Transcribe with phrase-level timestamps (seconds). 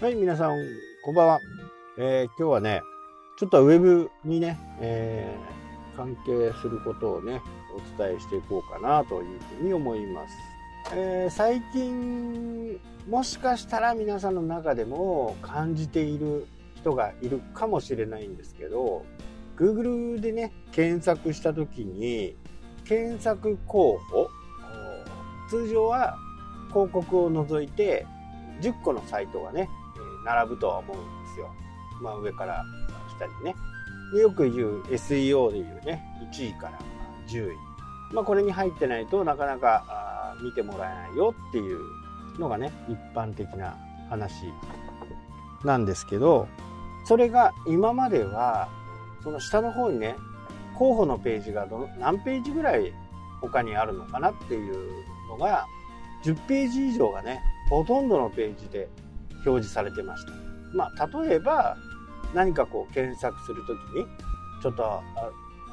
[0.00, 0.56] はい、皆さん、
[1.04, 1.40] こんばんは。
[1.98, 2.80] えー、今日はね、
[3.36, 7.42] ちょっとウェブにね、えー、関係することをね、
[7.98, 10.34] お伝えしていこうかなというふうに思います。
[10.94, 12.80] えー、最近、
[13.10, 19.04] もしかしたら皆さんの中でも感じている人がいるかもしれないんですけど、
[19.58, 22.38] Google でね、検索した時に、
[22.86, 24.30] 検索候補、
[25.50, 26.16] 通常は
[26.70, 28.06] 広告を除いて
[28.62, 29.68] 10個のサイトがね、
[30.24, 31.50] 並ぶとは思うんですよ。
[32.02, 32.64] まあ上から
[33.16, 33.54] 下にね。
[34.12, 36.02] でよく言う SEO でいうね、
[36.32, 36.78] 1位から
[37.28, 37.56] 10位。
[38.12, 41.80] まあこれに入ってないとなかなか見てもらえないよっていう
[42.38, 43.76] のがね、一般的な
[44.08, 44.52] 話
[45.64, 46.48] なんですけど、
[47.04, 48.68] それが今までは、
[49.22, 50.16] その下の方にね、
[50.76, 52.92] 候補のページがど何ページぐらい
[53.40, 55.66] 他にあるのかなっていうのが、
[56.24, 58.88] 10ページ以上がね、ほとんどのページで
[59.46, 60.32] 表示されてました。
[60.72, 61.76] まあ、例えば、
[62.34, 64.06] 何かこう検索するときに、
[64.62, 65.02] ちょっとあ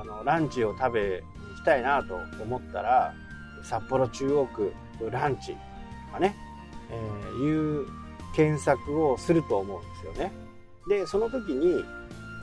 [0.00, 3.14] あのランチを食べに行きたいなと思ったら、
[3.62, 4.72] 札幌中央区
[5.10, 5.58] ランチと
[6.14, 6.34] かね、
[6.90, 7.86] えー、いう
[8.34, 10.32] 検索をすると思うんですよね。
[10.88, 11.84] で、その時に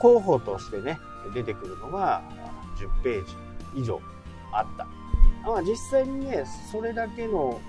[0.00, 0.98] 候補としてね、
[1.34, 2.22] 出てくるのが
[2.78, 3.34] 10ページ
[3.76, 4.00] 以上
[4.52, 4.86] あった。
[5.46, 7.60] まあ、実際にね、それだけの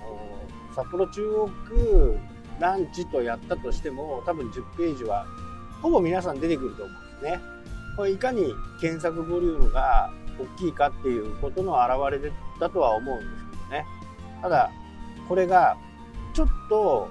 [0.74, 2.18] 札幌中央区
[2.60, 5.26] ランチとやったとしても、多分10ページは、
[5.80, 7.40] ほぼ皆さん出てくると思うんですね。
[7.96, 13.86] これいかに検索ボリュームが大きいかっていうことの表れだとは思うんですけどね。
[14.40, 14.70] ただ、
[15.28, 15.76] これが、
[16.34, 17.10] ちょっと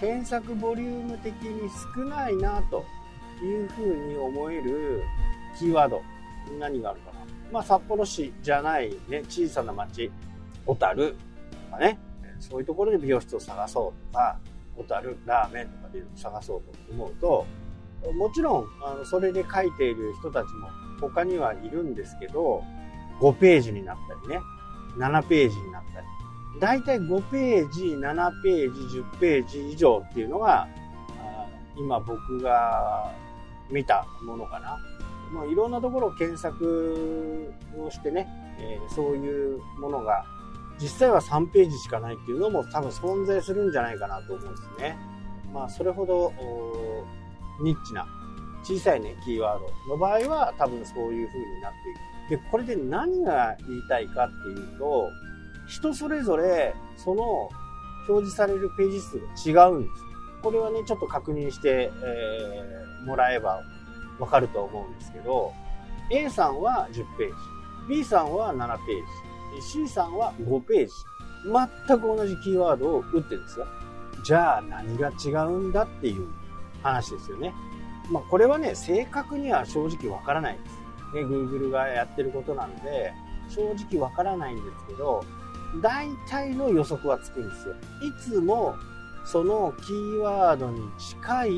[0.00, 2.84] 検索ボリューム的に少ないなと
[3.42, 5.02] いうふうに思える
[5.58, 6.02] キーワード、
[6.58, 7.18] 何があるかな。
[7.52, 10.10] まあ、札幌市じゃないね、小さな町、
[10.66, 11.16] 小樽
[11.70, 11.98] とかね、
[12.40, 14.38] そういうところで美容室を探そうとか、
[14.76, 17.46] 小樽ラーメンとかで探そうと思うと
[18.12, 20.68] もちろんあのそれで書いている人たちも
[21.00, 22.62] 他にはいるんですけど
[23.20, 24.40] 5ページになったりね
[24.98, 26.06] 7ページになったり
[26.60, 30.68] 大体5ページ7ページ10ページ以上っていうのが
[31.78, 33.12] 今僕が
[33.70, 34.78] 見たものかな。
[35.32, 38.28] まあ、いろんなところを検索をしてね、
[38.60, 40.24] えー、そういうものが
[40.80, 44.96] 実際は3ページしかないっていうのも多分存在するんじゃないかなと思うんですね。
[45.52, 46.32] まあ、それほど
[47.62, 48.06] ニッチな
[48.62, 51.72] 小さいね、キーワードの場合は多分そういう風になっ
[52.28, 52.42] ていく。
[52.42, 55.08] で、これで何が言いたいかっていうと、
[55.68, 57.48] 人それぞれその
[58.08, 60.02] 表示されるページ数が違うんです。
[60.42, 63.62] これはね、ちょっと確認して、えー、もらえば
[64.18, 65.52] わかると思うんですけど、
[66.10, 67.34] A さんは10ページ、
[67.88, 69.02] B さんは7ページ、
[69.60, 70.92] C さんは5ページ。
[71.86, 73.66] 全く同じキーワードを打ってるんですよ。
[74.24, 76.26] じゃあ何が違うんだっていう
[76.82, 77.54] 話ですよね。
[78.10, 80.86] まあこれはね、正確には正直わからないです。
[81.14, 83.12] ね、Google がやってることなんで、
[83.48, 85.24] 正直わからないんですけど、
[85.82, 87.74] 大体の予測はつくんですよ。
[87.74, 88.74] いつも
[89.24, 91.52] そのキーワードに近い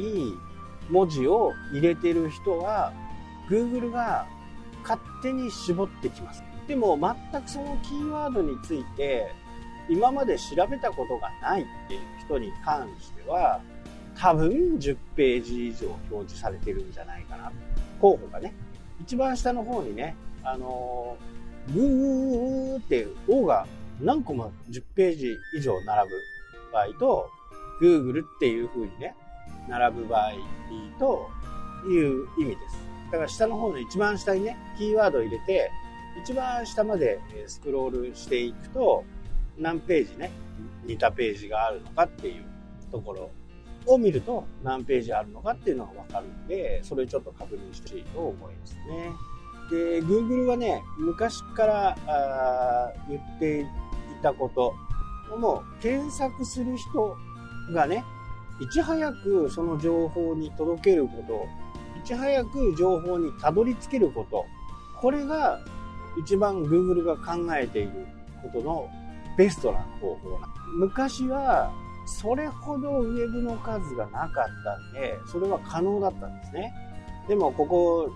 [0.90, 2.92] 文字を入れてる人は、
[3.48, 4.26] Google が
[4.82, 6.42] 勝手に絞ってきます。
[6.68, 6.98] でも
[7.32, 9.32] 全くそのキーワードについて
[9.88, 13.60] 今まで調べたことがないっていう人に関しては
[14.14, 17.50] 多分10ページ以上表示されてるんじゃないかな。
[18.00, 18.52] 候補がね。
[19.00, 21.16] 一番下の方にね、あの、
[21.72, 23.66] グーって O が
[24.00, 26.16] 何個も10ページ以上並ぶ
[26.72, 27.30] 場合と、
[27.80, 29.14] Google っていう風にね、
[29.68, 30.32] 並ぶ場合
[30.98, 31.30] と
[31.88, 32.78] いう意味です。
[33.12, 35.70] だから下の方の一番下にね、キーワードを入れて、
[36.22, 39.04] 一番下までスクロールしていくと、
[39.58, 40.30] 何ページね、
[40.84, 42.44] 似たページがあるのかっていう
[42.90, 43.30] ところ
[43.86, 49.12] を見ると、何ページあるのかっていうのがわかるんで、それちょっと確認してほしいと思いますね。
[49.70, 53.66] で、Google はね、昔からあ言ってい
[54.22, 54.74] たこと、
[55.36, 57.16] もう検索する人
[57.72, 58.04] がね、
[58.60, 61.46] いち早くその情報に届けること、
[62.00, 64.46] いち早く情報にたどり着けること、
[65.00, 65.60] これが
[66.16, 68.06] 一番 Google が考えている
[68.42, 68.88] ことの
[69.36, 71.72] ベストな方法な昔は
[72.08, 76.72] それほどウェブの数がなかったんで、それは可能だったんですね。
[77.28, 78.10] でもここ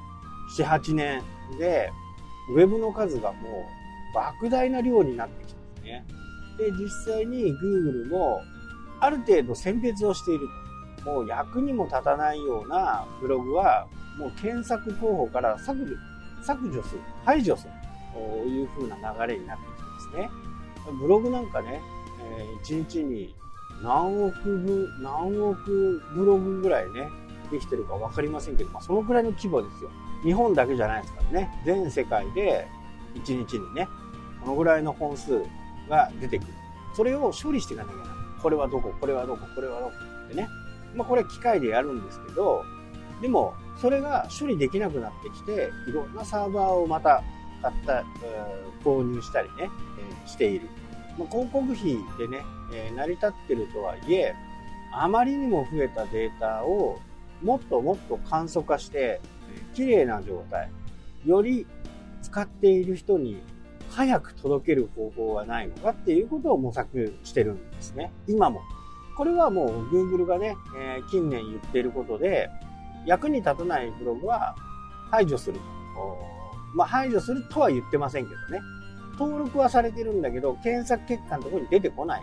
[0.56, 1.22] 7、8年
[1.58, 1.90] で、
[2.54, 6.06] ウェブの数がもう莫大な量になってきたんですね。
[6.58, 8.40] で、実際に Google も
[9.00, 10.48] ある程度選別をしている。
[11.04, 13.86] もう役にも立たないようなブログは
[14.18, 15.96] もう検索候補から削除、
[16.42, 17.72] 削除する、排除する。
[18.12, 18.96] という風な
[19.26, 20.30] 流れになってきてますね。
[21.00, 21.80] ブログなんかね、
[22.38, 23.34] え1日に
[23.82, 27.08] 何億部、何億ブログぐらいね、
[27.50, 29.90] できてるか分かりませんけど、まあ、そのくらいの規模ですよ。
[30.22, 31.62] 日本だけじゃないですからね。
[31.64, 32.68] 全世界で
[33.14, 33.88] 1日にね、
[34.42, 35.42] このぐらいの本数
[35.88, 36.52] が出てくる。
[36.94, 38.16] それを処理していかなきゃならない。
[38.42, 39.92] これはどこ、これはどこ、これはどこ
[40.26, 40.48] ってね。
[40.94, 42.64] まあ、これは機械でやるんですけど、
[43.22, 47.22] でも、それが処理できなくなってきて、いろんなサーバーをまた
[47.62, 48.04] 買った、
[48.84, 49.70] 購入したりね、
[50.26, 50.68] している。
[51.16, 52.42] まあ、広告費でね、
[52.96, 54.34] 成り立ってるとはいえ、
[54.92, 56.98] あまりにも増えたデータを
[57.42, 59.20] もっともっと簡素化して、
[59.74, 60.70] 綺麗な状態、
[61.24, 61.66] より
[62.22, 63.40] 使っている人に
[63.90, 68.10] 早く届ける方法はないのかっていうことを模索してるんですね。
[68.26, 68.62] 今も。
[69.16, 70.56] これはもう Google がね、
[71.10, 72.48] 近年言ってることで、
[73.06, 74.54] 役に立たないブログは
[75.10, 75.62] 排除すると。
[76.74, 78.60] まあ、排除するとは言ってませんけどね。
[79.18, 82.22] 登録はされてるんだけど、検索結果のところに出てこない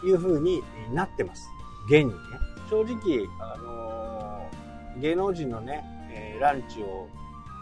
[0.00, 0.62] という風に
[0.92, 1.48] なってます。
[1.86, 2.14] 現にね。
[2.68, 7.08] 正直、あのー、芸能人のね、えー、ランチを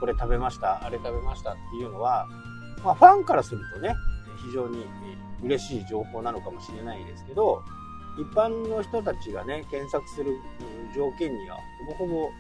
[0.00, 2.26] これ食べました、あれ食べましたっていうのは、
[2.84, 3.94] まあ、ファンからするとね、
[4.46, 4.84] 非常に
[5.42, 7.62] 嬉しい情報なのかもしれないですけど、
[8.18, 10.36] 一般の人たちがね、検索する
[10.94, 11.58] 条件には
[11.98, 12.30] ほぼほぼ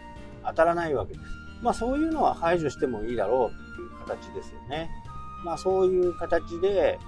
[0.46, 1.24] 当たらないわけです。
[1.62, 4.90] まあそういうのは排除してもいいだろうっていう形ですよね。
[5.44, 6.98] まあそういう形で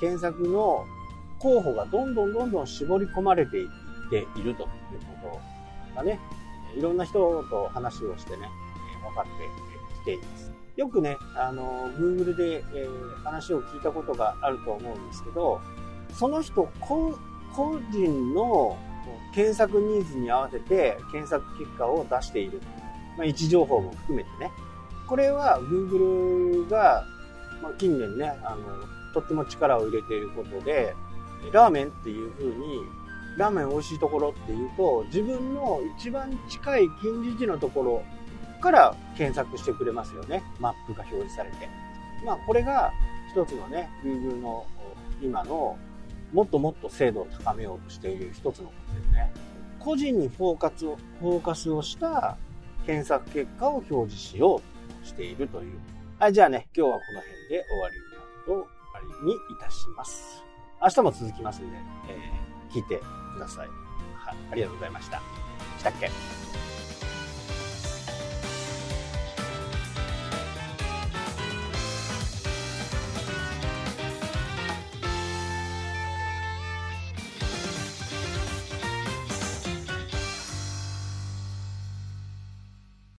[0.00, 0.84] 検索の
[1.38, 3.68] 候補がどんどんどんどん絞り込まれていっ
[4.10, 4.68] ているという
[5.22, 5.40] こ
[5.94, 6.20] とがね、
[6.76, 8.48] いろんな人と話をしてね、
[9.02, 9.30] 分かって
[10.02, 10.52] きています。
[10.76, 15.60] よくね、あの、Google で、えー、話を聞いたことがあると思うんですけど、
[16.14, 17.14] その人個
[17.90, 18.76] 人の
[19.34, 22.60] 検索ニーズに合わせて検索結果を出している。
[23.16, 24.50] まあ、位置情報も含めてね。
[25.06, 27.04] これは Google が、
[27.62, 30.94] まあ、近年ね、あの、とっても力を入れていることで、
[31.52, 32.82] ラーメンっていう風に、
[33.36, 38.02] ラーメン美味しいところっていうと、自分の一番近い近似値のところ
[38.60, 40.42] から検索してくれますよね。
[40.58, 41.68] マップが表示されて。
[42.24, 42.92] まあ、これが
[43.32, 44.66] 一つのね、Google の
[45.22, 45.78] 今の
[46.32, 49.32] もっともっと精度を高めようとしている一つのことですね。
[49.78, 52.36] 個人にフォーカスを、フォーカスをした
[52.86, 54.60] 検索結果を表示しよう
[55.02, 55.78] としているという。
[56.18, 57.96] はい、じゃあね、今日はこの辺で終わり
[58.46, 60.42] と終わりにいたします。
[60.82, 61.76] 明日も続きますんで、
[62.08, 63.00] えー、聞いて
[63.34, 63.68] ください。
[64.14, 65.20] はい、ありがとうございました。
[65.78, 66.59] したっけ？